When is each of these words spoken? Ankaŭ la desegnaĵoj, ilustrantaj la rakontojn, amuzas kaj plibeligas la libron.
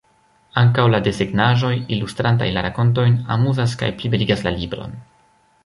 Ankaŭ 0.61 0.85
la 0.93 1.01
desegnaĵoj, 1.07 1.71
ilustrantaj 1.97 2.47
la 2.57 2.63
rakontojn, 2.69 3.21
amuzas 3.37 3.77
kaj 3.83 3.91
plibeligas 4.01 4.43
la 4.49 4.59
libron. 4.59 5.01